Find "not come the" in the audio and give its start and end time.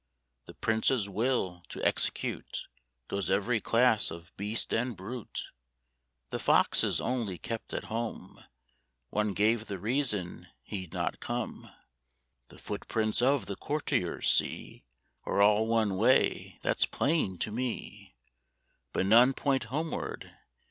10.91-12.57